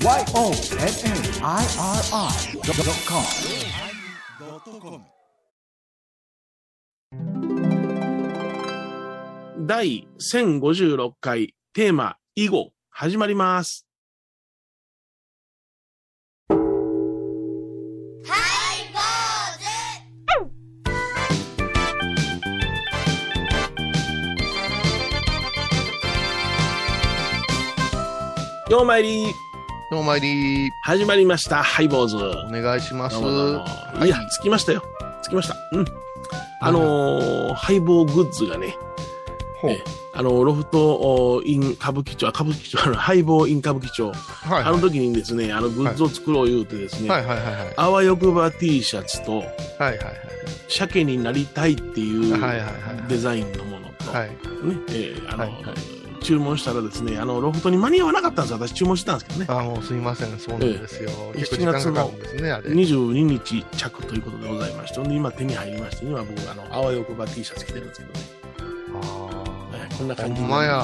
[0.00, 0.62] YONNIRI.com
[9.66, 13.86] 第1056回テーマ囲碁始まります。
[28.70, 29.47] ようまいり
[29.90, 32.16] どうも参り、始まりましたハイボーズ。
[32.16, 33.16] お願いします。
[33.20, 34.82] どうもどうもはいいや、着きましたよ。
[35.24, 35.56] 着きました。
[35.72, 35.84] うん。
[36.60, 38.76] あのーハイボーグッズがね、
[39.62, 39.82] ほうえ
[40.12, 40.96] あの、ロフト
[41.34, 47.74] おイン歌舞伎町、あ歌舞伎町、あの、ハイボーイン歌舞伎町、はいあの時にですね、あの、グッズを作ろう言うてですね、はいはいはいはい。
[47.76, 49.98] あわよくば T シャツと、はいはいはい。
[50.68, 52.68] 鮭になりたいっていうはいはいはい
[53.08, 54.28] デザインのものと、はい。
[54.28, 54.36] ね、
[54.90, 55.97] えーあの、はいはい
[56.28, 58.58] 注文したらですね、あの、ロフトに間に合わなかったんですよ。
[58.58, 59.46] 私注文してたんですけどね。
[59.48, 60.38] あ、もうすいません。
[60.38, 61.08] そうなんですよ。
[61.08, 62.68] ええ結構時間かかるんですね、あれ。
[62.68, 68.20] 22日着ということでございまして、今手に入りまして、今僕、あの、あわよくば T シャツ着てるんですけどね。
[68.94, 69.06] あ
[69.78, 70.16] はいこんなあ。
[70.18, 70.72] 感じほんまや。
[70.76, 70.82] ね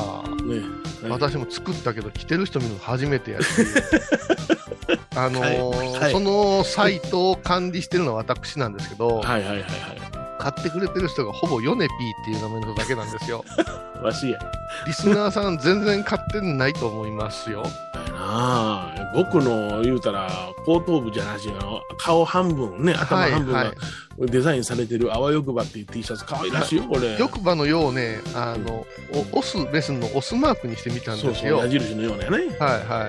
[1.02, 3.46] はい私も作ったけど、着てる人見るの初めてやし。
[5.16, 10.13] あのーはいはいそのサイトを管理してるのは私なんですけど、はいはいはいはい。
[10.44, 13.42] 買ってくれてる人がほぼヨネピーっていう名前のだけなんですよ。
[14.02, 14.38] わしや。
[14.86, 17.62] リスナーさん全然買ってないと思いますよ。
[17.94, 20.28] だよなあ僕の言うたら
[20.66, 23.76] 後頭部じゃなしの顔半分ね頭半分がはいはい
[24.18, 28.86] デザインされてるあわよくばっていう T シャツ可愛らしいよこれ欲場のようね、あの、
[29.32, 31.34] おオス、メスのオスマークにしてみたんですよ。
[31.34, 33.08] そうそう矢印のようなね、はいは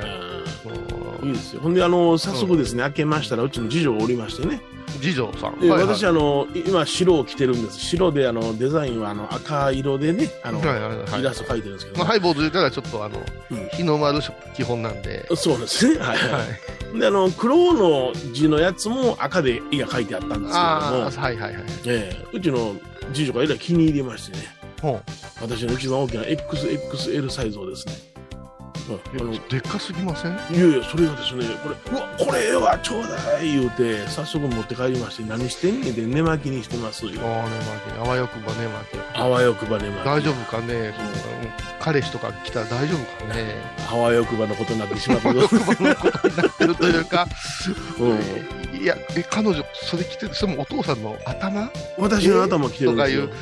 [1.22, 4.75] うんいいですよほんであの早速ですね、開けましたらうちの次女がおりましてね、い。
[5.02, 5.60] 次女さん。
[5.60, 5.96] ではいはい。
[5.96, 7.80] 私あの今白を着てるんです。
[7.80, 11.22] 白であのデザインはあの赤色でねあの、はいはいはい。
[11.22, 13.20] イラスト描いてるんですけど、まあ、ハイボーズ言ったらちょっとあの、
[13.52, 13.70] うん。
[13.70, 14.20] 日の丸
[14.56, 15.28] 基本なんで。
[15.36, 16.00] そうですね。
[16.00, 16.44] はい、はは
[16.94, 16.98] い。
[16.98, 20.58] い、であの黒の字のやつも赤で絵が描いてあったんですけれども。
[20.58, 21.64] ああ、はいはいはい。
[21.86, 22.26] ええ。
[22.34, 22.76] うちの
[23.14, 24.44] 次女がえらい気に入りましてね、
[24.82, 25.00] ほ
[25.42, 27.94] 私の一番大きな XXL サイズをですね、
[28.90, 29.40] うんあのう。
[29.50, 30.32] でっかすぎません？
[30.32, 37.12] いやいや、それがですね、これ、うわ、これはちょうだい言うて、早速持って帰りまして、何してんねんで、寝巻きにしてますよ。
[37.24, 37.56] ああね、
[37.98, 38.80] まあ、あわよくばね、ま
[39.14, 40.06] あ、あわよくば寝巻き。
[40.06, 43.56] 大丈夫かね、その彼氏とか来たら大丈夫かね？
[43.90, 47.28] あわよくばのことになってしまったけど、欲場のことになってるというか、
[48.00, 51.72] うん、いや、え、彼女、それ着てる、それもお父さんの頭？
[51.98, 53.34] 私の頭来てるんですよと。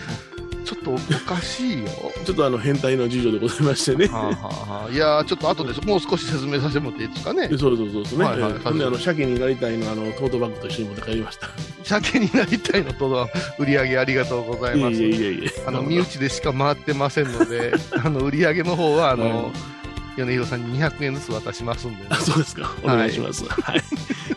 [0.64, 0.98] ちょっとお
[1.28, 1.88] かしいよ。
[2.26, 4.08] ちょっとあの変態の次女でございましてね。
[4.08, 7.58] はあはあはあ、いやーちょっと後でもう少し説明させてもらっていいですかねで。
[7.60, 8.26] そうそうそうそうね。
[8.26, 11.50] はいはいあの、鮭になりたいの、あの、トートバッグと一緒に持って帰りました。
[11.84, 13.28] 鮭になりたいのとの
[13.60, 14.96] 売り上げありがとうございます。
[14.96, 15.64] いえいえいえ。
[15.68, 19.52] あの身内でしか回ってませんので、 あの売り上げの方はあの、
[20.18, 22.16] 米広さんに200円ずつ渡しますんで、ねあ、。
[22.16, 22.72] そうですか。
[22.84, 23.46] お願いします。
[23.46, 23.82] はい。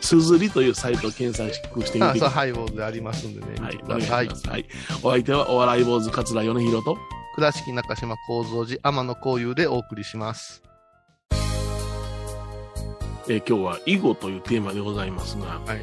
[0.00, 1.52] すずりというサイトを検索
[1.84, 4.28] してみてくださいハイボールでありますんでね、はいお願いしください。
[4.28, 4.48] ます。
[4.48, 4.66] はい。
[5.02, 6.96] お相手はお笑い坊主桂米広と、
[7.34, 10.62] 倉敷中島幸三寺天野幸雄でお送りします。
[13.28, 15.80] えー今日は囲碁というテーマでございますが、はいはい。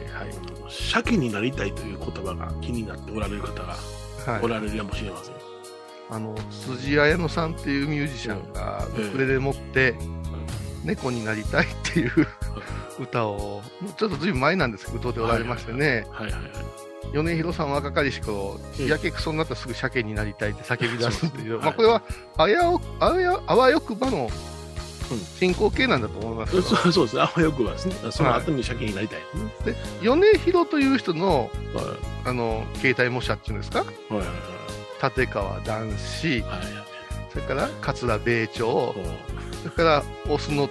[0.69, 3.75] 鮭になりたいという言葉が気になっておられる方が
[4.25, 5.42] はいお、られるかもしれません。
[6.13, 6.35] あの
[6.68, 9.96] 辻彩乃さんっていうミュージシャンがええウクレレ持って
[10.85, 12.28] 「猫になりたい」っていう
[13.00, 13.63] 歌を
[13.97, 16.06] ちょっとずいぶん前なんですけど歌っておられましてね。
[16.12, 16.52] はいはいはい。
[17.13, 22.02] 米広さん若かりし頃うんやけくそになったらすぐ鮭になりたいって叫び出すっていう、はいまあ、これは
[22.38, 24.29] あやおあやあわよくばの
[25.12, 25.19] うん。
[25.19, 27.23] 進行形なんだと思いますけど、そうそうですね。
[27.23, 27.96] あわよくばですね。
[28.12, 29.19] その後に鮭になりたい。
[30.02, 31.85] 米広という人のはい。
[32.25, 33.79] あの携帯模写っていうんですか？
[33.79, 34.28] はいはい
[35.03, 36.50] 立川談志はい。
[36.52, 36.59] はい
[37.31, 38.96] それから桂米朝こ
[39.64, 40.69] それからオスの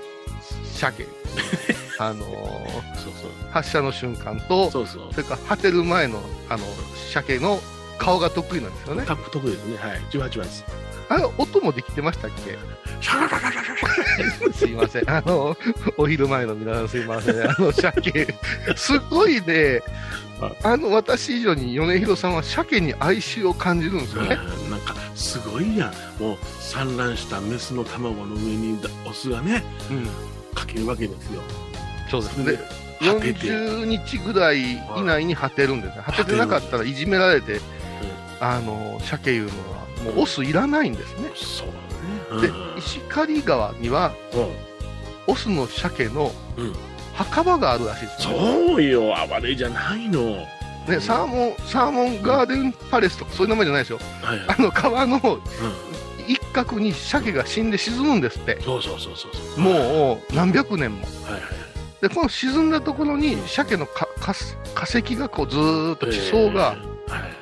[0.76, 1.08] 鮭
[1.98, 3.12] あのーうそう
[3.50, 4.86] 発射の瞬間とそう。
[4.86, 6.64] そうそれから果てる前のあの
[7.12, 7.60] 鮭の
[7.98, 9.76] 顔が得意なんですよねタップ得意ですね。
[9.76, 10.00] はい。
[10.12, 10.64] 18番です。
[11.08, 12.56] あれ音もできてましたっけ？
[13.00, 13.71] シャララララララ
[14.54, 15.10] すいません。
[15.10, 15.56] あの
[15.96, 17.50] お昼前の皆さんすいません。
[17.50, 18.34] あの鮭
[18.76, 19.80] すごいね。
[20.62, 20.76] あ。
[20.76, 24.38] の私以上に米広さんは鮭に哀愁を感じるんですよね。
[24.64, 26.22] うんなんかすごいやん。
[26.22, 30.06] もう産卵したメスの卵の上にだオスがねうん。
[30.54, 31.42] かけるわけですよ。
[32.10, 32.58] そうですでね
[33.00, 33.46] 果てて。
[33.46, 36.04] 40日ぐらい以内に果てるんですね。
[36.06, 37.60] 果ててなかったらいじめられて
[38.40, 41.30] あの鮭いうのはもうオスいらないんですね。
[41.34, 41.68] そう
[42.40, 46.72] で石狩川にはうんオスの鮭のうん
[47.14, 50.46] 墓場があるらしいですよ、ねそうよ暴れじゃないの
[50.88, 55.20] ね、サーモンサーモンガーデンパレスとかそういう名前じゃないですよはいはいあの川のう
[56.28, 58.60] 一角に鮭が死んで沈むんですって。
[58.60, 59.60] そうそうそうそうそう。
[59.60, 61.02] もう何百年も。
[61.24, 61.42] はいはい。
[62.00, 66.76] で、この沈んだところに鮭のかかす化石がこうずーっと地層が、
[67.08, 67.12] えー。
[67.12, 67.41] はい。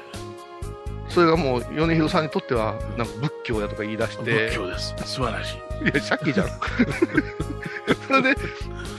[1.11, 4.95] それがもう米広さんにとってはなんか仏教やとか言い出して仏、教です。
[5.05, 5.85] 素晴らしい。
[5.85, 6.49] いや、鮭じゃん。
[8.07, 8.37] それで、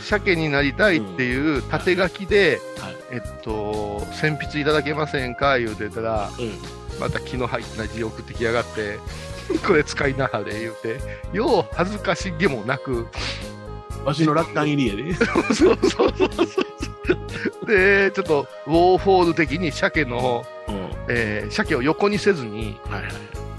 [0.02, 2.96] 鮭になりたいっていう縦書きで、はい。
[3.12, 5.58] えっと、鉛筆いただけませんか？
[5.60, 6.54] 言うてたら、うん。
[7.00, 9.00] また気の入った字送ってきやがって、
[9.66, 11.00] これ使いなはれ言うて、
[11.34, 13.08] よう恥ずかしげもなく、
[14.04, 15.14] わしの楽観入りやで。
[15.26, 16.62] そうそうそうそ
[17.64, 17.66] う。
[17.68, 20.61] で、ちょっと、ウォーフォール的に鮭の、うん。
[21.12, 23.12] えー鮭を横にせずに、はいはい。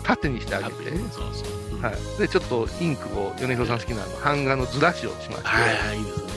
[0.03, 1.77] 縦にしてあげて、そうそう。
[1.77, 2.19] うんはい。
[2.19, 6.33] で、ちょっとインクを、米広さん好きな版画のずらしをしまして、はいはい、いいですね。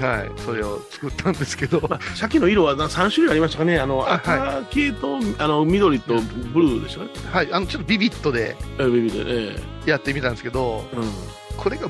[0.00, 3.78] はい、それを作ったんですけど、まあ、鮭の色はな3種類ありましたかね。
[3.78, 7.10] あの、あ赤系と、あの、緑とブルーでしたね。
[7.30, 8.56] はい、あのちょっとビビットで
[9.84, 11.10] やってみたんですけど、えうん。
[11.56, 11.88] これが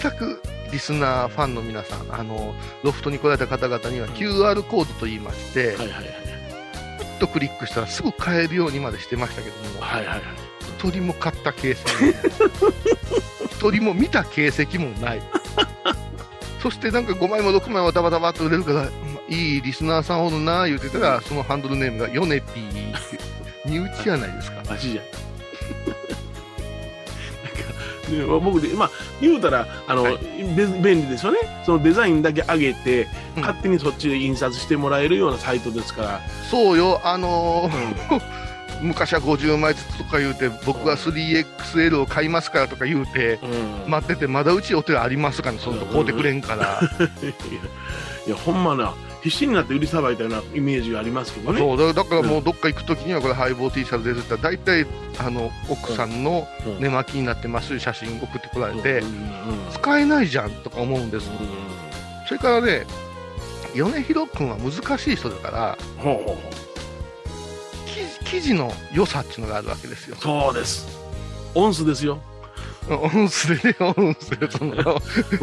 [0.00, 6.23] 全くリスナー、ファンの皆さん、あのロフトに来られた方々には QR コードと言いまして、はいはいはい。
[7.26, 10.22] とクリックしたらすぐ買えるようにまでしてましたけども、はいはいはい。
[10.78, 11.80] 一人も買った形跡
[13.46, 15.22] 一人 も見た形跡もない。
[16.62, 18.88] そしてなんか5枚も6枚もダバダバっと売れるから、
[19.28, 23.18] いいリスナーさんおるな言うてたら、そのハンドルネームがヨネピーって、
[23.66, 24.62] 身内じゃないですか。
[24.68, 25.02] マジじゃ
[28.40, 28.90] 僕で、まあ、
[29.20, 30.18] 言うたら、あの、はい
[30.56, 31.38] べ便利ですよね。
[31.64, 36.20] そのデザインだけ上げて、うん勝手にそっちで印刷してもらえるようなサイトですから。
[36.50, 38.20] そうよ、あのーう
[38.82, 43.38] 昔は50枚ずつとか言うて、僕は 3XL を買いますからとか言うて、
[43.86, 43.90] ん。
[43.90, 46.80] 待ってて、まだうちお寺ありますかね、そんな買うてくれんから。
[47.22, 47.30] いや
[48.26, 48.92] いや、ほんまな、
[49.24, 51.58] 必死になって売りさばいたようなイメージがありますけどね。
[51.58, 54.86] そうだだからもうどっか行くときには、これ、ハイボー T シャツで絶対、大体
[55.18, 59.02] あの奥さんのうん寝巻きになってます写真送ってこられうんて、
[59.72, 61.30] 使えないじゃんとか思うんです。
[61.30, 61.30] う
[62.28, 62.84] それからね、
[63.74, 66.64] 米広君は難しい人だから、んほうほうほう
[68.24, 70.16] 記記事の良さっていうのがあるわけですよ。
[70.20, 70.86] そうです。
[71.54, 72.18] オンスですよ。
[72.90, 74.74] 音声で、音声で、その、ウ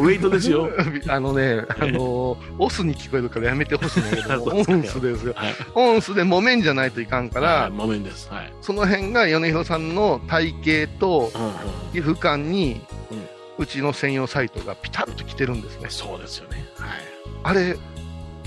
[0.06, 0.68] ェイトですよ。
[1.08, 5.32] あのね、あのオスに聞こえるからやめてほしいんだけど、 オンスですよ。
[5.36, 5.54] はい。
[5.74, 8.28] オンスで木綿じゃないといかんかはいら、木綿です。
[8.30, 8.52] はい。
[8.60, 10.54] その辺が米広さんの体
[10.86, 11.32] 型と
[11.92, 12.80] 皮膚感に
[13.58, 15.86] うちの専用サイトがピタッと来てるんですね。
[15.90, 16.64] そうですよね。
[16.78, 16.90] はい。
[17.44, 17.76] あれ、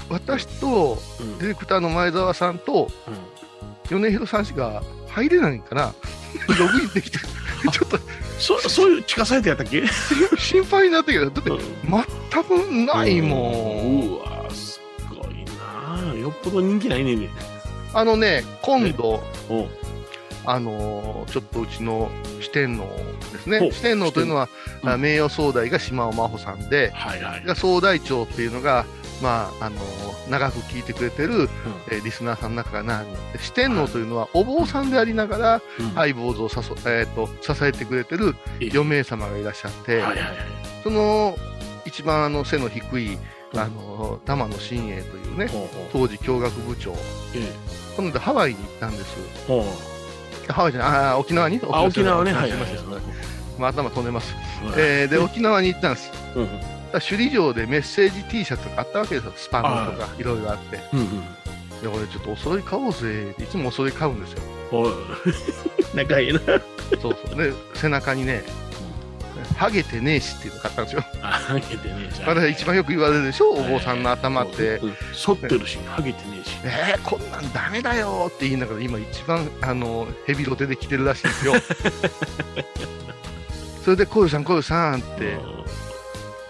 [0.10, 5.94] 私とうんディレクターの前澤さんとうん米広さんしか入れないんかな。
[6.60, 8.00] ログインできて、ちょっと
[8.40, 9.84] そそういう地下サイトやったっけ？
[10.38, 11.60] 心配になったけど、だってうん。
[12.32, 14.18] 全くないもん。
[14.18, 16.12] うわすごいな。
[16.12, 17.16] あよっぽど人気ないね。
[17.16, 17.30] んね
[17.94, 19.24] あのね、今度、
[20.46, 22.12] あのーちょっとうちの
[22.42, 22.86] 四天王
[23.32, 23.50] です。
[23.50, 24.50] ね四天王というのは、
[24.84, 24.90] うん。
[24.90, 27.44] あ名誉総代が島尾真帆さんで、はいはい。
[27.46, 28.86] が総代長っていうのが、
[29.26, 31.50] まあ、あのー長く聞いてくれてる、
[31.92, 35.90] えーリスナーさんの中から何人で四天王というのは、お坊さんでありながら、うん。
[35.90, 40.28] ハイボーズをさそ、えー、と支えてくれてるええ4名様がいらっしゃって、はいはいはい
[40.84, 41.36] その
[41.86, 43.14] 一番あの背の低い、
[43.54, 43.60] うん。
[43.60, 45.48] あのー玉野真英というね、
[45.92, 46.94] 当時教学部長、
[47.36, 47.52] え
[47.96, 49.16] この間ハワイに行ったんです。
[50.52, 51.60] ハワイじゃない、あー沖縄に？
[51.64, 52.32] 沖縄ね。
[52.32, 52.62] すはいいはい
[53.58, 54.34] まあ、頭飛んでます。
[54.64, 54.74] はい。
[54.78, 56.12] えーで、沖縄に行ったんです。
[57.00, 59.34] 首里城でメッセージ T シャツとかあったわけですよ。
[59.36, 60.80] スパムとかいろいろあって。
[60.94, 61.24] うんうん
[61.82, 64.42] で、俺ちょっとお揃い買おうぜいつもお揃い買うんですよ。
[64.72, 64.92] おい
[65.94, 66.40] 仲いいな
[67.02, 67.36] そうそう。
[67.36, 68.44] で、背中にね、
[69.58, 71.04] ハゲてねえしっていうの買ったんですよ。
[71.22, 73.50] あハゲてねえじゃんあれ一番よく言われるでしょ？
[73.50, 74.78] お坊さんの頭って。
[74.78, 81.54] うん反ってるしハゲてねえしえー、こんなんダメだよって言いながら今一番あのヘビロテで着てるらしいんですよ。
[83.84, 85.55] それで、こういうさん、こういうさんって、うん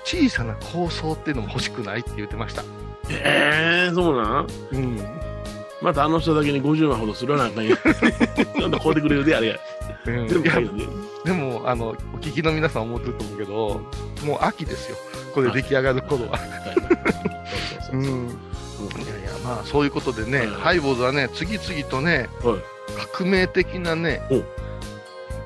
[0.05, 2.63] 小さな構想っていうのも欲しくないって言ってました。
[3.09, 4.99] ええそうなんうん。
[5.81, 9.47] またあの人だけに50万ほどするなあかんや ちょっと買うてくれるであれ。
[9.49, 9.59] や
[10.07, 10.27] うん。
[10.27, 10.85] 全部買うよね
[11.25, 13.81] でもあの、お聞きの皆さん思ってると思うけど、
[14.23, 14.97] もう秋ですよ。
[15.33, 16.37] これ出来上がる頃は。
[17.87, 18.03] そうん。
[18.05, 18.07] い。
[18.07, 18.27] やい。
[19.23, 19.87] や、まあそうい。
[19.87, 20.47] うことでね、はい。
[20.47, 22.59] ハイボーズはね、次々とね、はい。
[23.11, 24.21] 革命的なね、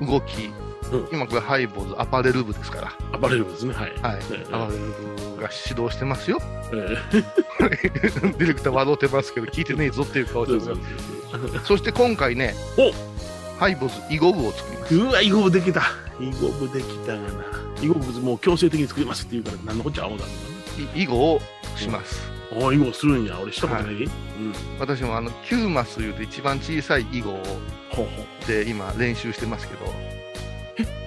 [0.02, 0.52] 動き、
[0.92, 1.08] うん。
[1.12, 3.74] 今これハイボーズアパレル部ですから、アパレル部ですね。
[3.74, 3.94] はい。
[4.02, 4.54] はい、ええ。
[4.54, 6.38] アパレル部が指導してますよ。
[6.72, 10.68] え ディレクター笑ってますけど、聞いてねえぞっていう顔えしてます。
[10.68, 10.76] よ。
[11.64, 12.92] そして今回ねお、
[13.58, 14.94] ハイボーズ囲碁部を作ります。
[14.96, 15.82] うわ囲碁部できた。
[16.20, 17.44] 囲碁部できたがな。
[17.82, 20.24] 囲碁部もう強制的に作りますって言うから何のこっちゃ青だ
[20.96, 21.40] い囲碁を
[21.76, 22.20] します。
[22.52, 23.38] おお囲碁するんや。
[23.40, 24.10] 俺したことない、うん。
[24.78, 27.38] 私もあの9マスいうと一番小さい囲碁
[28.46, 29.84] で今練習してますけど、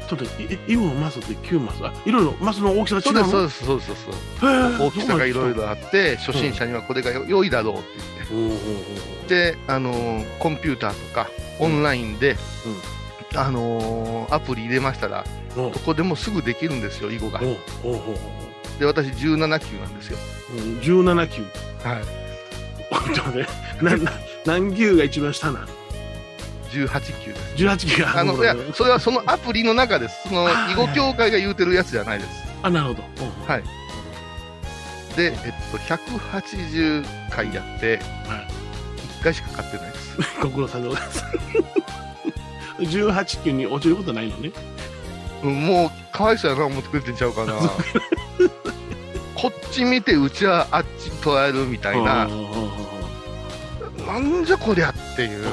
[0.08, 0.28] ちょっとい
[0.68, 4.06] 囲碁のマスって9マスあいろいろマスの大きさが違そううですそうですそうです
[4.42, 4.82] そうです。
[4.84, 7.84] 大きさがいろいろあって初心者にはこれがよ良いだろうって
[8.18, 8.34] 言って。
[8.34, 9.30] おうおうおう。
[9.30, 11.30] で、あのーコンピューターとか
[11.60, 12.36] オンラインで、
[13.36, 15.24] あのーアプリ入れましたら
[15.56, 17.40] どこでもすぐできるんですよ囲碁が。
[17.40, 20.18] で私17級なんですよ。
[20.52, 21.42] うん17級
[21.88, 22.04] はい。
[23.14, 23.48] ちょっとね
[24.46, 25.66] 何級が一番下な
[26.74, 32.44] 18級です18級があのいやそれはそのアプリの中ですそのあ囲碁協会が言うてるやつじゃないです。
[32.64, 33.04] あなるほど、
[33.46, 33.84] はい。
[35.16, 38.48] で、えっと、180回やって、はい。
[39.20, 40.18] 1回しか勝ってないです。
[40.42, 41.24] ご苦労さんでございます。
[42.80, 44.52] 18級に落ちることないのね。
[45.44, 47.54] うんもう、かわいそうやな思ってくれてんちゃうかな。
[49.36, 52.30] こっち見て、うちはあっち捉えるみたいな。
[54.08, 55.46] なんじゃこりゃっていう。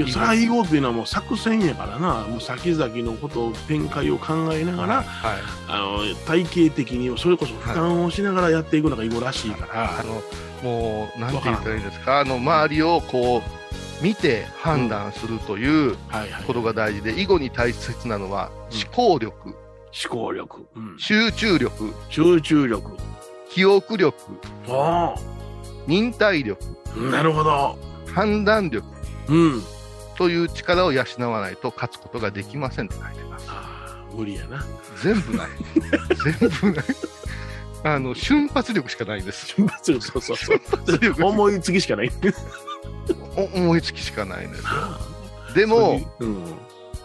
[0.00, 2.26] いやそれは囲碁っていうのはもう作戦やからな。
[2.26, 5.40] もう先々のことを展開を考えながら、はい。
[5.68, 10.22] あの体系的にそれこそ俯瞰をしながらやっていくのが囲碁らしいから、あの、
[10.62, 13.42] もう、なんて言ったらいいんですか、あの、周りをこ
[14.00, 19.54] う、見て判断するというはいはい、ことが大事で、囲碁に大切なのは、思考力、思
[20.08, 20.96] 考力、うん。
[20.98, 22.96] 集中力、集中力。
[23.50, 24.16] 記憶力、
[24.68, 25.14] あ
[25.86, 26.62] 忍耐力、
[26.96, 27.76] あなるほど。
[28.14, 28.86] 判断力。
[29.28, 29.62] うん
[30.20, 33.48] という力を養わないと勝つことができませんって書いてます。
[34.14, 34.62] 無理やな。
[35.02, 35.48] 全部ない。
[36.38, 36.84] 全部ない。
[37.84, 39.46] あの、瞬発力しかないんです。
[39.46, 40.36] そうそうそうそう。
[40.36, 41.24] 瞬発力。
[41.24, 42.10] 思いつきしかない。
[43.34, 44.68] お思いつきしかないんですよ。
[45.54, 46.54] でも、うん。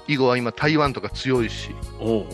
[0.09, 2.25] 囲碁は今台湾とか強いし、おうおう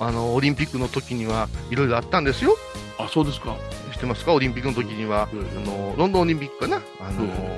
[0.00, 2.58] あの、オリンピックの時にはいろいろあったんですよ。
[2.98, 3.56] あそうですか。
[3.90, 4.34] 知ってますか？
[4.34, 5.40] オリンピックの時には、うん。
[5.40, 6.82] あの、ロンドンオリンピックかな？
[7.00, 7.56] あの、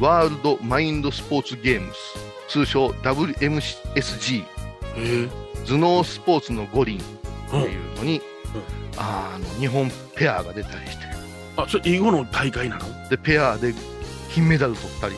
[0.00, 4.44] ワールドマインドスポーツゲームス、通称 WMSG、
[4.98, 5.28] え。
[5.66, 7.00] 頭脳スポーツの五輪。
[7.52, 8.20] えっていうのに、
[8.98, 11.04] あの日本ペアが出たりして、
[11.56, 13.08] あそれ囲碁の大会なの？
[13.08, 13.74] で、ペアで
[14.30, 15.16] 金メダル取ったり、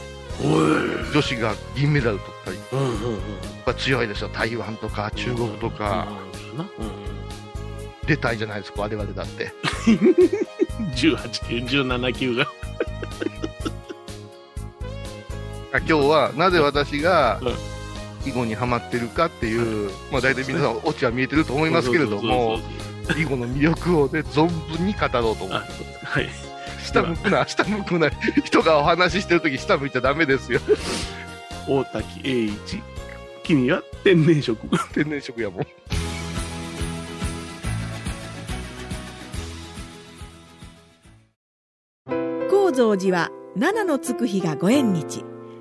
[1.13, 3.17] 女子が銀メダル取ったり、やうんうんうん。
[3.17, 3.21] っ
[3.65, 4.29] ぱ強いですよ。
[4.29, 6.07] 台湾とか中国とか、
[6.55, 6.93] うんうん。
[8.07, 9.53] 出たいじゃないですか、我々だって。
[10.95, 12.47] 18級17級が
[15.73, 17.79] 今日はなぜ私がうん
[18.27, 22.59] 囲碁にはまってるかっていう、まあ大体皆さんオチは見えてると思いますけれども、
[23.17, 25.65] 囲碁の魅力をね、存分に語ろうと思うあ。
[26.05, 26.29] はい
[26.85, 28.11] 下向くな、下向くな。
[28.45, 30.61] 人がお話ししてるとき下向いちゃダメですよ。
[31.69, 32.83] 大滝栄一
[33.45, 34.57] 君は天然色
[34.95, 35.67] 天然色やもん。
[42.51, 45.25] 高蔵寺は七のつく日がご縁日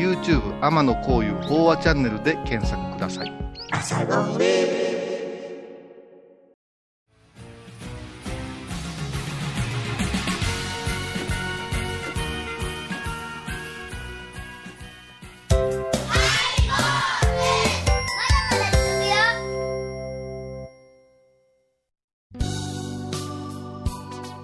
[0.00, 3.32] YouTube 天野幸雄法話チャンネルで検索ください。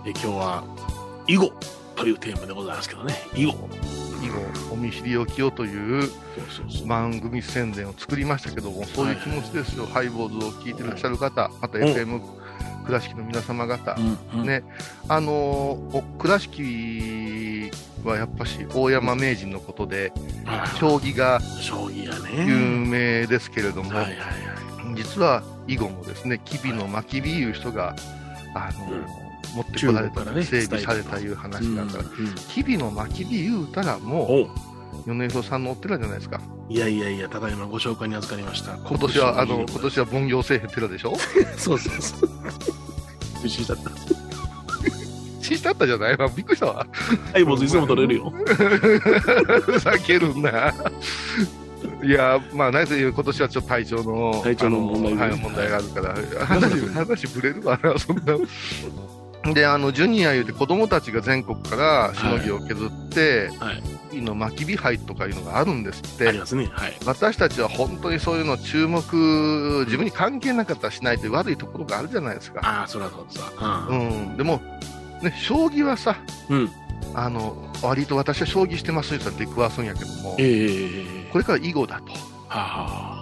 [0.04, 0.62] え今日は
[1.26, 1.52] 囲碁
[1.96, 3.68] というテーマでございますけどね囲碁以後、
[4.72, 6.10] お見知りおきをという
[6.86, 9.86] 番組宣伝を作りましたけども、そういう気持ちですよ。
[9.86, 12.20] ハイボーズを聞いてらっしゃる方、またうん FM
[12.86, 13.96] 倉敷の皆様方。
[13.98, 14.00] う
[14.36, 14.46] んうん。
[14.46, 14.62] ね。
[15.08, 15.78] あの
[16.18, 17.70] 倉敷
[18.04, 20.12] はやっぱし大山名人のことで、
[20.46, 21.40] あ将棋が
[21.90, 22.06] 有
[22.46, 22.86] ね。
[22.88, 24.26] 名ですけれども、はいはいはい。
[24.94, 27.96] 実は囲碁もですね、吉備の巻火いう人が、
[28.54, 34.48] あのー持ってこられた、らね整備されたいう話があったら、うんうん吉備の巻火言うたらもおうう、
[35.06, 36.40] 米広さんのお寺じゃないですか。
[36.68, 41.14] いやいやいやただいまご紹介に預かりました今年は、あの、今年は凡行せえへん寺でしょ？
[41.56, 43.90] そうそうそう不思議だった
[45.40, 46.16] 死したったじゃない？
[46.16, 46.28] わ。
[46.28, 46.86] びっくりしたわ。
[47.32, 48.30] はいもういつも取れるよ
[49.62, 50.74] ふざけるな。
[52.02, 58.22] いや、まあ、何せ今年はちょっと体調の、体調の問題があはい、問題があるから、話、話ぶれるわな、そんな。
[59.54, 63.82] で、あの、ジュニア言うて子供たちが全国からしのぎを削って、って、はい。
[64.20, 66.38] の巻き火杯とかいうのがあるんですってね。
[66.38, 66.96] はい。
[67.04, 72.60] 私たちは本当にそういうの注目、自分に関係なかったらしないという悪いところがあるじゃないですか。
[72.62, 73.88] ああ、そりゃそうですわ。
[73.90, 74.60] うん、でも、
[75.22, 76.16] ね、将棋はさ、
[76.48, 76.58] うん。
[76.58, 76.70] うん。
[77.14, 80.92] あの割と私は将棋してますって言ったら出くわすんやけども、え
[81.26, 82.12] えこれから囲碁だと。
[82.12, 83.15] はあ。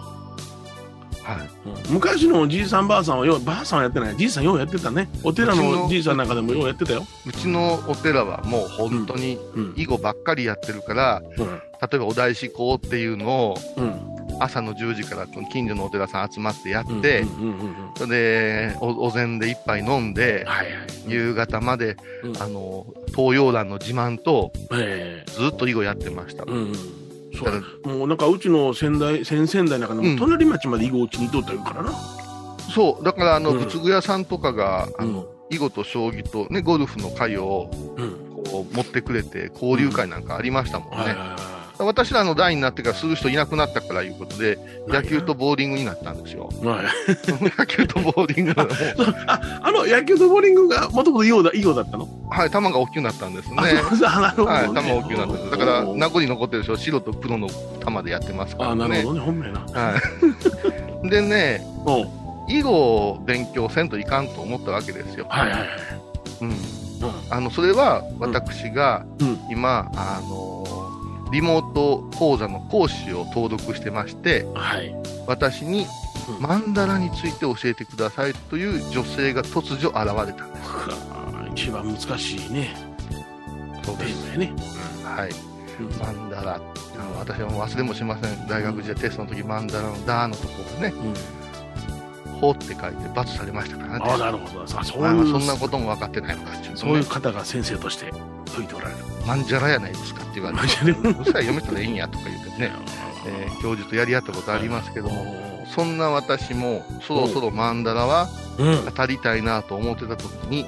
[1.25, 1.37] はい。
[1.39, 4.17] うん昔のじいさんばあさんはようばあさんはやってない。
[4.17, 5.09] じいさんようやってたね。
[5.23, 9.75] お寺ののじいさんなんかでもようやってたよ、うちのお寺はもう本当にうん。
[9.77, 11.47] 囲碁ばっかりやってるから、うん。
[11.47, 11.61] 例
[11.95, 14.15] えばお大師講っていうのをうん。
[14.41, 17.25] 朝の10時から近所のお寺さん集まってやって、
[17.97, 20.75] それでおお膳で一杯飲んで、はいはい
[21.07, 22.43] 夕方まで、うん。
[22.43, 26.45] あの東洋蘭の自慢とえずっと囲碁やってました。
[26.49, 27.04] えうんうん
[27.37, 30.13] そうやもうなんかうちの先代先々代なんかでうん。
[30.15, 31.93] も隣町まで囲碁打ちに行っとったからな、
[32.75, 33.59] そう、だからあの、うん。
[33.59, 35.27] 仏具屋さんとかが、あの、うん。
[35.51, 38.13] 囲碁と将棋とね、ゴルフの会をうん。
[38.45, 41.17] こう持ってくれて、交流会なんかありましたもんね。
[41.79, 46.49] 私らの代になってからする人いなくなったからいうことで、い野球とボーリングになったんですよ。
[46.63, 46.85] はい。
[47.59, 48.55] 野球とボーリング。
[49.27, 52.09] あ あの野球とボーリングがもともと囲碁だ囲碁だったの？
[52.31, 53.57] はい、球が大きくなったんですね。
[53.59, 53.97] あ なるほ
[54.45, 54.53] ど、ね。
[54.53, 55.51] はい、球が大きくなったんです。
[55.51, 58.85] だから、名残残ってるでしょ、白と黒の球でやってますからね。
[58.85, 59.21] あなるほどね。
[59.21, 59.61] 本命な。
[59.61, 59.95] は
[61.05, 61.11] い。
[61.11, 61.67] でね、
[62.49, 65.27] 囲碁を勉強せんといかんと思ったわけですよ。
[65.29, 65.69] はいはいはい。
[66.43, 66.51] うん。
[66.51, 66.55] う
[67.31, 69.41] あの、それは私がうん。
[69.51, 70.84] 今、あの、
[71.35, 74.95] リモート講座の講師を登録してまして、んはい
[75.27, 75.85] 私に
[76.29, 80.71] うんマンダラについて教えてくださいという女性が突如現れたんです。
[81.11, 82.75] あ一番難しいね
[83.83, 84.53] そうテーマやね、
[85.05, 85.31] はい。
[85.81, 86.61] うんマンダラ。
[87.19, 88.47] 私はもう忘れもしません。
[88.47, 94.05] 大学時代テストの時マンダラのダーのところがね、うんほって書いて罰されましたからね。
[94.05, 98.13] ああなるほどあそそんなことも分かってないのかっていうねそういう方が先生として
[98.55, 102.73] 解いておられるマンジャラやないですかって言われて、 マンジャラうるさい読めたらいいんやとか言ってね、
[103.27, 108.29] えー教授とやり合ったことありますけども、おそんな私もそろそろマンダラは
[108.59, 108.83] うん。
[108.87, 110.61] 当たりたいなと思ってた時に、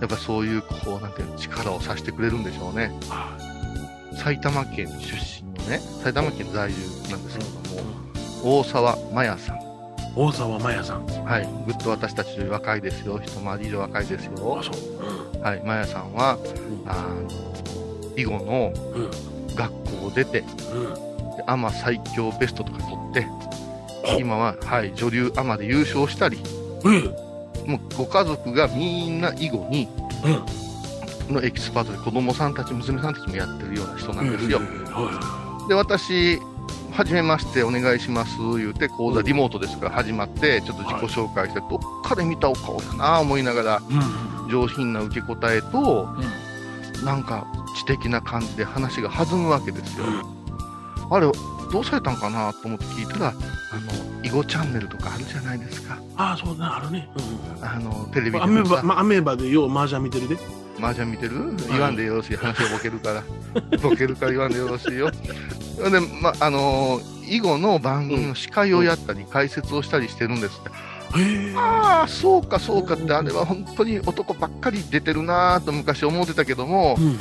[0.00, 2.92] やっぱそういう、こう、なんていうの、力をさしてくれるんでしょうね。
[3.10, 3.36] あ
[4.16, 5.14] 埼玉県出
[5.44, 7.50] 身のね、埼玉県在住なんですけど
[8.42, 8.60] うも、ん。
[8.60, 9.67] 大沢麻也さん。
[10.16, 11.06] 大沢麻也さん。
[11.06, 11.48] はい。
[11.66, 13.20] ぐっと私たちより若いですよ。
[13.22, 14.58] 一回り以上若いですよ。
[14.58, 14.62] あ。
[14.62, 15.42] そう。
[15.42, 15.58] はい。
[15.60, 16.38] 麻也さんは、
[16.86, 19.02] あの、囲碁のうん。
[19.02, 19.10] うん
[19.58, 21.36] 学校を出て、うん。
[21.36, 23.26] でアマ最強ベストとか取って、
[24.20, 26.38] 今は、はい、女流アマで優勝したり、
[26.84, 27.04] うん。
[27.66, 29.88] もうご家族がみんな囲碁に、
[31.28, 31.34] うん。
[31.34, 34.60] のエキスパートで子供さんたち、娘さんたちもやってるような人なんですよ。
[34.60, 36.38] はで、私、
[36.98, 43.82] はじめましてお願いします、言うて、講座リモートですから始まって、ちょっと自己紹介して、どっかで見たお顔だな思いながら、
[44.50, 50.06] 上品な受け答えと、うんなんか知的な感じで話が弾むわけですよ。
[50.06, 50.22] うん
[51.10, 51.30] あれ、
[51.72, 55.98] どうされたんかなと思って聞いたら、あの、囲碁チャンネルとかあるじゃないですか。
[56.16, 57.08] ああそうねあるね
[57.62, 60.36] あの、テレビでアメーバ、まあ、アメーバでよう麻雀見てるで
[60.80, 61.54] 麻雀見てる？
[61.70, 62.36] 言わんでよろしい。
[62.36, 63.22] 話がボケるから。
[63.78, 65.10] ボケるから言わんでよろしいよ。
[65.78, 70.70] で、ま、あのー囲碁の番組の司会をやったり、解説をしたりしてるんですって。
[71.56, 77.18] ああ、そうかそうかって、あれは本当に男ばっかり出てるなぁと昔思ってたけどもう、んうんうん。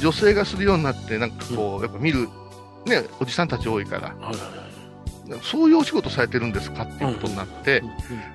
[0.00, 2.28] 女性がするようになって、なんかこう、やっぱ見る、
[2.86, 5.40] ね、おじさんたち多いから、はいはいはい。
[5.42, 7.80] そういうお仕事されてるんですかっていうことになって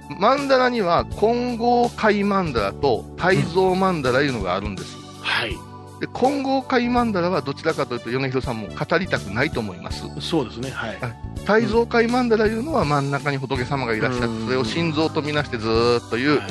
[0.10, 4.96] う、んマンダラには混合界マンダラと泰造マンダラいうのがあるんです。
[5.22, 5.56] はい
[6.00, 10.04] で混合界マンダラはどちらかというと米広さんも語りたくないと思います。
[10.22, 10.98] そうですねはい
[11.46, 16.50] 泰造界マンダラいうのは真ん中に仏様がいらっしゃうんって、それを心臓とみなしてずーっという、はい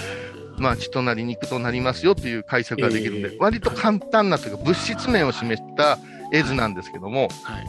[0.58, 5.98] まあ血となり肉となりますよという解釈ができるんで、ええ割と簡単なというか物質面を示した
[6.32, 7.66] 絵図なんですけども、はい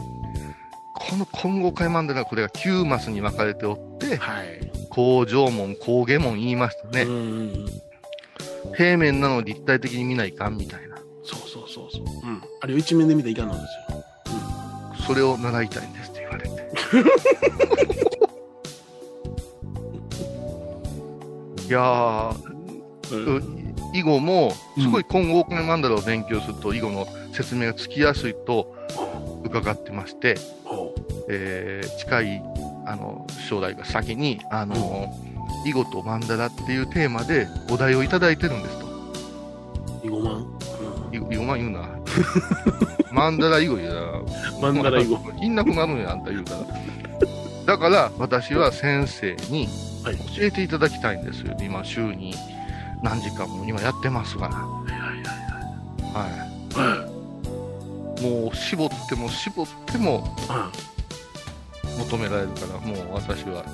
[1.02, 7.06] この混合界マンダラはこれが9マスに分かれておって、はい工場門、工芸門言いましたね。
[8.76, 10.89] 平面なのを立体的に見ないかんみたいな。
[11.30, 12.04] そうそうそうそう。
[12.26, 12.42] うん。
[12.60, 14.04] あれを一面で見たらいかんのですよ。
[15.06, 16.50] それを習いたいんですって言われて。
[21.68, 23.42] いやー、う
[23.94, 28.74] 囲碁も、すごい混合界マンダラを勉強すると、囲碁の説明がつきやすいと
[29.44, 30.92] 伺ってまして、ほ
[31.28, 32.42] えー近い
[32.86, 35.14] あの将来が先に、あの
[35.64, 38.79] 囲碁とマンダラっていうテーマでお題をいただいてるんです
[41.34, 41.88] 囲碁囲碁マン言うな。
[43.12, 44.00] マンダラ囲碁言うな。
[44.60, 46.60] マンダラ囲碁いなくなるんや、あんた言うたら。
[47.66, 49.68] だから、私は先生に
[50.04, 51.56] はい教えていただきたいんですよ。
[51.60, 52.34] 今、週に
[53.02, 54.54] 何時間も今やってますから。
[54.56, 56.42] はいはい
[56.74, 57.10] ははいはい
[58.20, 60.90] もう絞っても絞ってもうん
[62.04, 63.64] 求められるから、もう私は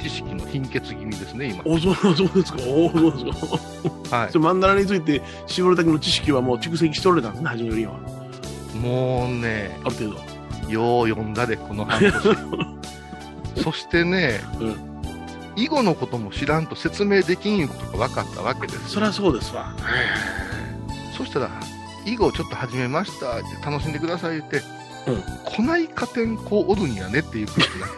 [0.00, 1.62] 知識の貧血気味ですね、今。
[1.64, 3.58] おそうそうですか、おそうですか。
[4.10, 7.92] は それマンダラについて絞るだけの知識はもう蓄積しておれたんですね、初めよりは。
[8.74, 8.78] い。
[8.78, 10.32] もうね、ある程度。
[10.68, 12.12] よう読んだで、この半年。
[13.62, 14.92] そしてね、うん
[15.54, 18.80] 囲碁のことも知らんと説明できんことが分かったわけですよ。
[18.88, 19.74] そりゃそうですわ。
[21.16, 21.50] そしたら、
[22.06, 24.62] 囲碁ちょっと始めましたって楽しんでください言って、
[25.06, 27.90] うんこない加点こうおるんやねっていう空気になっ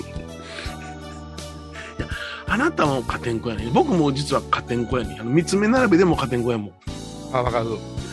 [0.00, 0.09] て。
[2.50, 3.70] あなたも加点子やね。
[3.72, 5.16] 僕も実は加点子やね。
[5.20, 6.72] あの三つ目並べでも加点子やもん。
[7.32, 7.66] あ、わかる。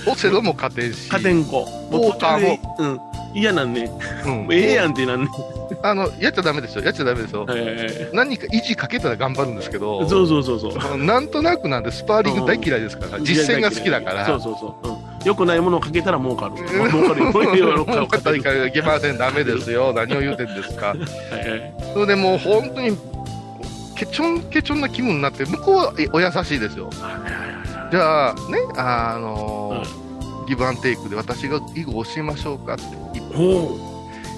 [0.05, 1.09] オセロも加点し。
[1.09, 1.65] 加点子。
[1.91, 2.75] ポーターもも。
[2.77, 2.99] うん。
[3.33, 3.91] 嫌なんね。
[4.25, 4.47] うん。
[4.51, 5.29] ええやんってなんね。
[5.81, 6.83] あの、やっちゃダメですよ。
[6.83, 7.47] やっちゃダメですよ。
[7.49, 10.97] え何か維持かけたら頑張るんですけど、ーそうそうそうそう。
[10.97, 14.25] なんとなくなんでスパーリング大嫌いですから、実践が好きだから。
[14.25, 14.87] そうそうそう。
[14.87, 14.97] うん。
[15.25, 16.55] 良くないものをかけたら儲かる。
[16.67, 16.67] 儲
[17.07, 17.31] かる。
[17.31, 18.19] 儲か
[19.43, 20.89] ですよ、何を言うてんですか。
[20.93, 22.97] はいはいそれでもう本当に、
[23.97, 26.89] ケチョンケチョンな気分になって、向こうはえお優しいですよ。
[27.91, 30.07] じゃあ、ね、あのー
[30.47, 32.83] ギブアンテイクで私が囲碁を教えましょうかって、
[33.35, 33.77] ほ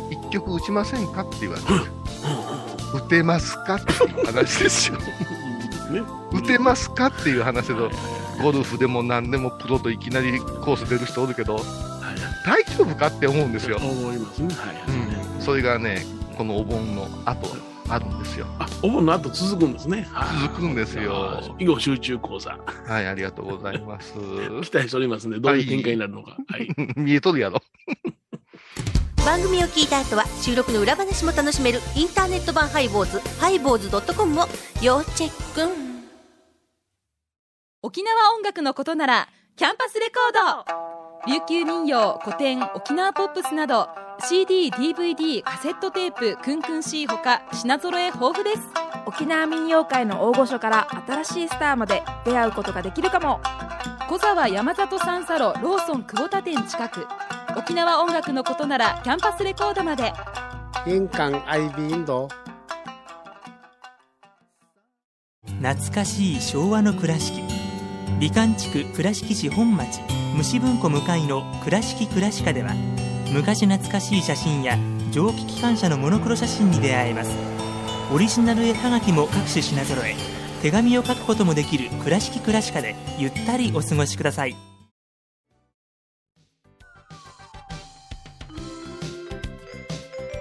[0.09, 0.11] う。
[0.11, 1.69] 一曲打ちませんかって言われて、
[2.95, 4.97] 打てますかっていう話ですよ。
[4.97, 6.01] ね。
[6.31, 7.75] 打てますかっていう話で、
[8.41, 11.63] ゴルフでも何でもプロといきなりコース出る人おるけど、はい
[12.45, 13.77] 大丈夫かって思うんですよ。
[13.77, 14.55] 思いますね。
[14.55, 15.35] はいはい。
[15.35, 16.03] うん、それがね、
[16.37, 17.49] このお盆の後
[17.89, 18.45] あるんですよ。
[18.59, 20.07] あ、お盆の後続くんですね。
[20.43, 21.55] 続くんですよ。
[21.57, 22.57] 囲碁集中講座。
[22.87, 24.13] はい、ありがとうございます。
[24.61, 26.37] 期待しておりますんで、どういう展開になるのか。
[26.47, 26.69] はい。
[26.95, 27.61] 見えとるやろ。
[29.25, 34.45] 番組を聞いた後は収録の裏話も楽しめるインターネット版ハイボーズハイボーズドットコムを
[34.81, 35.71] 要チェック
[37.83, 40.65] 沖縄音楽のことならキャンパスレコー
[41.27, 43.89] ド琉球民謡古典沖縄ポップスなど
[44.21, 48.61] CDDVD カセットテープクンクン C ほか品揃え豊富です。
[49.05, 53.39] 沖縄民謡界の大御所から新しいスターまで出会うことができるかも。
[54.09, 57.07] 小沢山里三佐路ローソン久保田店近く。
[57.57, 60.13] 沖縄音楽のことならキャンパスレコードまで。
[60.85, 62.27] 印港 IB 印度
[65.61, 67.41] 懐かしい昭和の倉敷。
[68.19, 70.01] 美観地区倉敷市本町
[70.35, 72.71] 虫文庫向かいの「倉敷倉歯科」では
[73.31, 74.77] 昔懐かしい写真や
[75.11, 77.31] 蒸気機関車のモノクロ写真に出会えます。
[78.11, 80.15] オリジナル絵はがきも各種品揃え
[80.63, 84.55] 手紙を書くこともできる「倉敷倉歯科」でゆったりお過ごしください。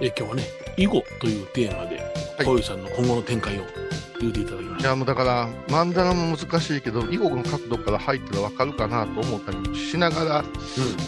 [0.01, 0.43] え今日はね、
[0.77, 2.45] 囲碁というテーマで、はい。
[2.45, 3.63] 小遊さんの今後の展開を
[4.21, 4.87] 言うていただきました。
[4.87, 10.43] いや、もうだから、漫談も難しいけど、囲碁の角度から入ったらわかるかなと思ったりもしながら、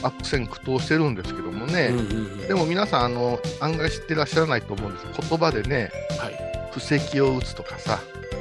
[0.04, 1.88] 悪戦苦闘してるんですけどもね。
[1.92, 5.06] うんうんうんうんでも皆さん、あの、案外知ってらっしゃらないと思うんです。
[5.30, 6.70] 言葉でね、はい。
[6.74, 8.00] 布石を打つとかさ、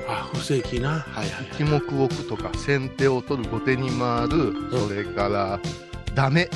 [0.08, 1.00] あ、不正規な。
[1.00, 5.60] はいはい気目を置くとか、先手を取る、後手に回る、それから、
[6.14, 6.48] ダメ。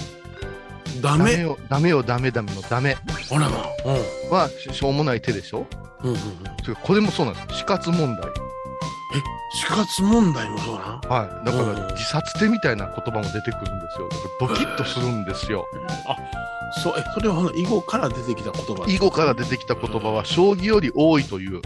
[1.00, 1.24] ダメ？
[1.32, 2.96] ダメよ、ダメよ、ダメダメのダメ
[3.28, 3.68] ほらまあ。
[3.84, 4.30] うん。
[4.30, 5.66] はししょうもない手でしょ？
[6.04, 6.74] うんうんうん。
[6.82, 7.58] これもそうなんです。
[7.60, 8.30] 死活問題。
[9.56, 10.80] 死活問題もそうな。
[11.08, 11.46] はい。
[11.46, 14.08] だかうんら、自殺手みたいな言葉も出てくるんですよ。
[14.40, 15.66] ドキッとするんですよ。
[16.06, 16.16] あ、
[16.82, 18.84] そう、え、それは囲碁から出てきた言葉？
[18.88, 21.62] 囲碁から出てきた言葉は、将棋より多いといううん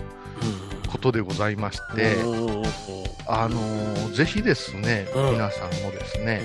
[0.90, 6.42] ことでございまして、おーおーおーあのーぜひですね、うん皆さんもですね、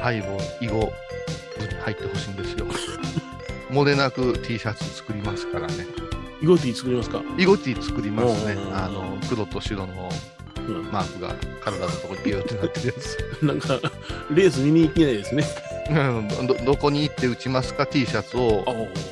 [0.00, 0.92] ハイボー、囲碁
[1.84, 2.66] 入ってほしいんですよ。
[3.70, 5.86] 漏れなく T シャツ作りますからね。
[6.40, 7.22] 囲碁ティー作りますか？
[7.38, 8.70] 囲碁 T 作りますねう。
[8.70, 10.08] んあの、黒と白の
[10.68, 13.18] うんマークが体のとこにビューってなってるやつ。
[13.44, 13.80] なんか、
[14.30, 15.44] レース見に行けないですね。
[15.90, 15.94] う
[16.42, 18.64] んどどこに行って打ちますか？T シャツを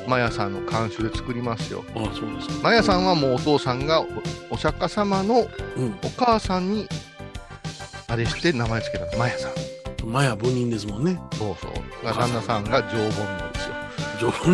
[0.06, 1.82] マヤさんの監修で作りますよ。
[1.96, 2.54] あ、そうですか。
[2.62, 4.06] マヤさんはもうお父さんがお
[4.50, 5.98] お釈迦様のうん。
[6.04, 6.86] お母さんに
[8.08, 9.52] あれして名前つけたのマヤさん。
[10.08, 11.18] マヤ部人ですもんね。
[11.38, 11.72] そうそう。
[12.04, 13.08] 旦那さんが常盆
[13.38, 13.74] なんですよ。
[14.20, 14.52] 情報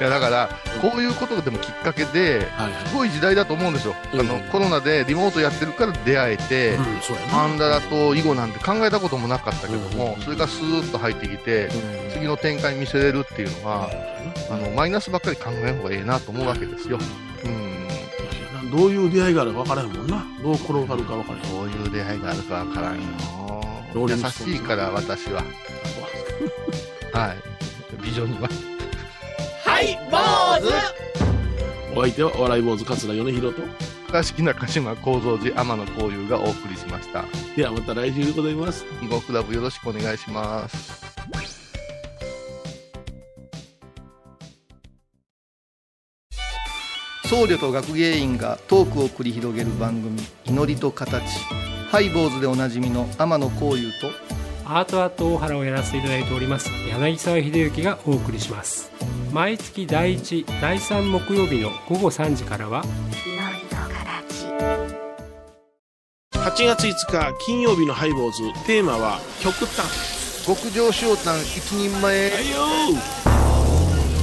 [0.00, 0.48] いやだから、
[0.80, 3.94] こういうことでもきっかけで、はいすごい時代だと思うんですよ。
[4.14, 13.90] うんあのコロナでリモートやってるから出会えて、うん、そうやマンダラと囲碁なんて考えたこともなかったけども、うんそれがスーッと入ってきて、うん次の展開見せれるっていうのは、
[14.50, 16.98] あのマイナスばっかり考える方がええなと思うわけですよ。
[17.44, 18.70] うん。
[18.70, 20.24] どういう出会いがあるか分からへんもんな。
[20.42, 21.50] どう転がるか分からへん。
[21.50, 23.02] どういう出会いがあるかわからんよ。
[23.94, 25.42] 優しいから私は。
[27.12, 27.49] はい。
[27.98, 28.48] 美女には。
[31.94, 33.62] お相手は笑い坊主桂米宏と。
[34.06, 37.24] 倉敷中島幸三寺天野幸雄がお送りしました。
[37.56, 38.84] ではまた来週でございます。
[39.02, 41.10] 囲碁クラブよろしくお願いします。
[47.30, 51.22] 僧侶と学芸員がトークを繰り広げる番組「祈りと形」
[51.88, 54.10] ハイボーズでおなじみの天野幸雄と
[54.72, 58.92] アートアート大原をやらせていただいております柳沢秀幸がお送りします。
[59.32, 62.84] 毎月第1第3木曜日の午後3時からは
[66.32, 68.42] 8月5日金曜日のハイボーズ。
[68.64, 70.46] テーマは極端。
[70.46, 72.30] 極上塩タン一人前。
[72.30, 72.56] はいよ。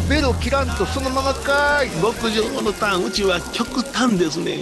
[0.09, 1.89] ベロ切らんとそのままかい。
[2.01, 4.59] 極上のタンうちは極端ですね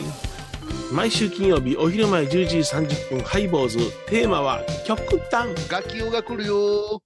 [0.91, 3.77] 毎週金曜日お昼前10時30分ハイボーズ。
[4.07, 4.99] テーマは極
[5.31, 7.01] 端楽器オが来るよ。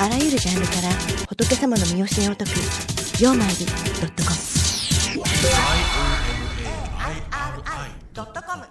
[0.00, 0.88] あらゆるジャンルから
[1.28, 2.52] 仏様の見教えを解く
[3.22, 4.36] 「曜マイルドットコム」
[8.16, 8.64] 「IOMAIRI.com」